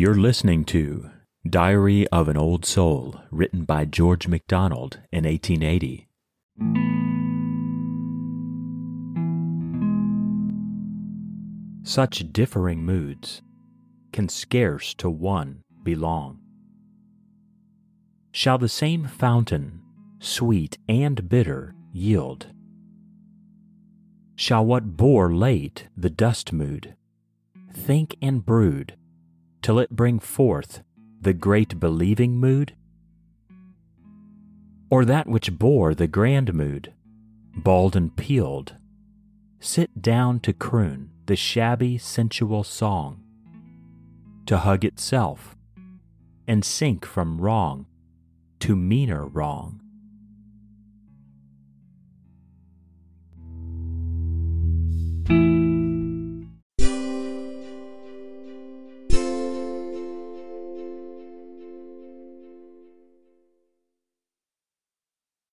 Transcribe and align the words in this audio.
You're 0.00 0.14
listening 0.14 0.64
to 0.64 1.10
Diary 1.46 2.08
of 2.08 2.28
an 2.28 2.38
Old 2.38 2.64
Soul, 2.64 3.20
written 3.30 3.64
by 3.64 3.84
George 3.84 4.26
MacDonald 4.26 4.98
in 5.12 5.24
1880. 5.24 6.08
Such 11.82 12.32
differing 12.32 12.82
moods 12.82 13.42
can 14.10 14.30
scarce 14.30 14.94
to 14.94 15.10
one 15.10 15.64
belong. 15.82 16.38
Shall 18.32 18.56
the 18.56 18.70
same 18.70 19.06
fountain, 19.06 19.82
sweet 20.18 20.78
and 20.88 21.28
bitter, 21.28 21.74
yield? 21.92 22.46
Shall 24.34 24.64
what 24.64 24.96
bore 24.96 25.30
late 25.34 25.88
the 25.94 26.08
dust 26.08 26.54
mood 26.54 26.96
think 27.74 28.16
and 28.22 28.44
brood 28.46 28.96
till 29.70 29.78
it 29.78 29.94
bring 29.94 30.18
forth 30.18 30.82
the 31.20 31.32
great 31.32 31.78
believing 31.78 32.36
mood? 32.36 32.74
Or 34.90 35.04
that 35.04 35.28
which 35.28 35.60
bore 35.60 35.94
the 35.94 36.08
grand 36.08 36.52
mood, 36.52 36.92
bald 37.54 37.94
and 37.94 38.16
peeled, 38.16 38.74
sit 39.60 40.02
down 40.02 40.40
to 40.40 40.52
croon 40.52 41.12
the 41.26 41.36
shabby 41.36 41.98
sensual 41.98 42.64
song, 42.64 43.22
to 44.46 44.58
hug 44.58 44.84
itself, 44.84 45.54
and 46.48 46.64
sink 46.64 47.06
from 47.06 47.40
wrong 47.40 47.86
to 48.58 48.74
meaner 48.74 49.24
wrong? 49.24 49.80